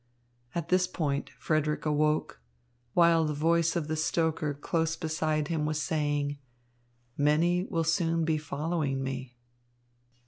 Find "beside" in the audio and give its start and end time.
4.95-5.49